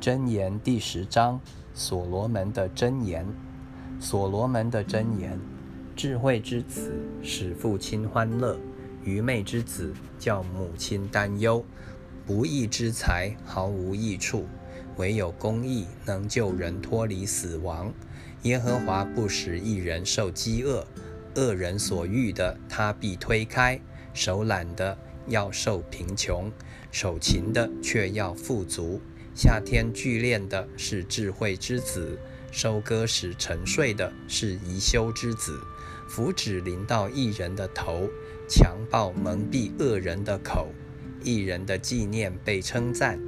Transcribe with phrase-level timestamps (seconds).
[0.00, 1.40] 箴言第十章，
[1.74, 3.26] 所罗门的箴言。
[3.98, 5.40] 所罗门的箴言：
[5.96, 8.56] 智慧之子使父亲欢乐，
[9.02, 11.64] 愚昧之子叫母亲担忧。
[12.24, 14.46] 不义之财毫无益处，
[14.98, 17.92] 唯有公义能救人脱离死亡。
[18.42, 20.86] 耶和华不使一人受饥饿，
[21.34, 23.80] 恶人所欲的他必推开；
[24.14, 24.96] 手懒的
[25.26, 26.52] 要受贫穷，
[26.92, 29.00] 手勤的却要富足。
[29.40, 32.18] 夏天聚练的是智慧之子，
[32.50, 35.60] 收割时沉睡的是宜修之子。
[36.08, 38.10] 福祉临到一人的头，
[38.48, 40.72] 强暴蒙蔽恶人的口。
[41.22, 43.20] 一人的纪念被称赞，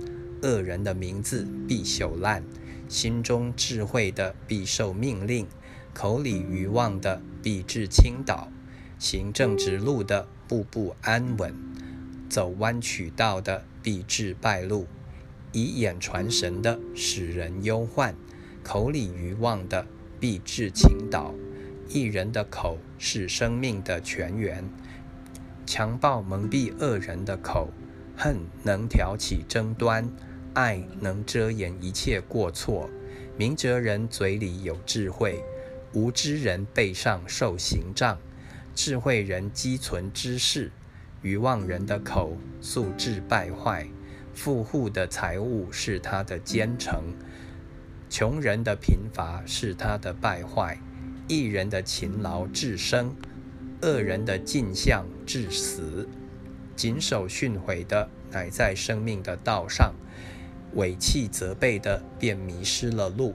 [0.42, 2.42] 恶人的名字必朽烂。
[2.88, 5.46] 心中智慧的必受命令，
[5.94, 8.50] 口里愚妄的必致倾倒。
[8.98, 11.54] 行正直路的步步安稳，
[12.28, 14.88] 走弯曲道的必致败露。
[15.52, 18.14] 以眼传神的使人忧患，
[18.62, 19.86] 口里愚妄的
[20.18, 21.34] 必致倾倒。
[21.88, 24.64] 一人的口是生命的泉源，
[25.66, 27.68] 强暴蒙蔽恶人的口，
[28.16, 30.08] 恨能挑起争端，
[30.54, 32.88] 爱能遮掩一切过错。
[33.36, 35.42] 明哲人嘴里有智慧，
[35.92, 38.18] 无知人背上受刑杖。
[38.72, 40.70] 智慧人积存知识，
[41.22, 43.88] 愚妄人的口素质败坏。
[44.42, 46.98] 富户的财物是他的奸臣，
[48.08, 50.78] 穷人的贫乏是他的败坏。
[51.28, 53.14] 一人的勤劳致生，
[53.82, 56.08] 恶人的尽相致死。
[56.74, 59.92] 谨守训诲的乃在生命的道上，
[60.72, 63.34] 违弃责备的便迷失了路。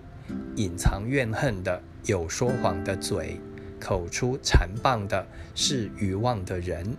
[0.56, 3.40] 隐藏怨恨的有说谎的嘴，
[3.80, 6.98] 口出残谤的是愚妄的人。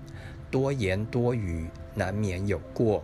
[0.49, 3.03] 多言多语难免有过。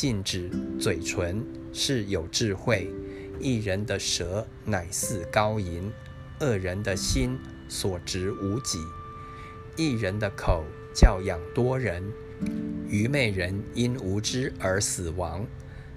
[0.00, 0.48] 禁止
[0.80, 2.90] 嘴唇是有智慧，
[3.38, 5.92] 一人的舌乃似高银，
[6.40, 7.38] 恶人的心
[7.68, 8.78] 所值无几。
[9.76, 12.02] 一人的口教养多人，
[12.88, 15.46] 愚昧人因无知而死亡。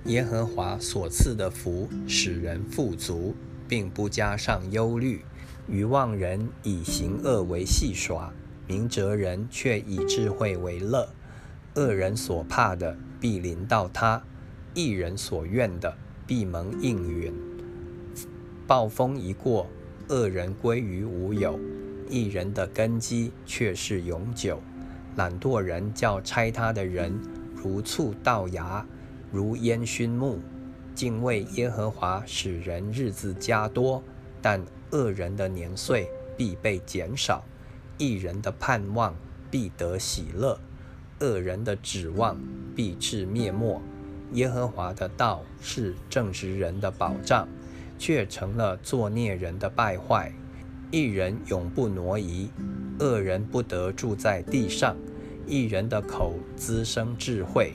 [0.03, 3.33] 耶和华所赐的福使人富足，
[3.69, 5.21] 并不加上忧虑。
[5.65, 8.33] 愚妄人以行恶为戏耍，
[8.67, 11.07] 明哲人却以智慧为乐。
[11.75, 14.21] 恶人所怕的必临到他，
[14.75, 15.97] 一人所愿的
[16.27, 17.33] 必蒙应允。
[18.67, 19.67] 暴风一过，
[20.07, 21.57] 恶人归于无有；
[22.07, 24.61] 一人的根基却是永久。
[25.15, 27.19] 懒惰人叫拆他的人
[27.55, 28.85] 如醋倒牙，
[29.31, 30.39] 如烟熏木。
[30.93, 34.03] 敬畏耶和华使人日子加多，
[34.43, 36.07] 但恶人的年岁
[36.37, 37.43] 必被减少。
[37.97, 39.15] 一人的盼望
[39.49, 40.59] 必得喜乐。
[41.19, 42.37] 恶人的指望
[42.75, 43.79] 必至灭没，
[44.33, 47.47] 耶和华的道是正直人的保障，
[47.97, 50.31] 却成了作孽人的败坏。
[50.91, 52.49] 一人永不挪移，
[52.99, 54.95] 恶人不得住在地上。
[55.47, 57.73] 一人的口滋生智慧，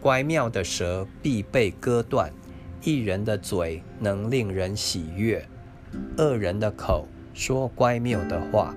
[0.00, 2.32] 乖妙的舌必被割断。
[2.82, 5.48] 一人的嘴能令人喜悦，
[6.18, 8.74] 恶人的口说乖谬的话。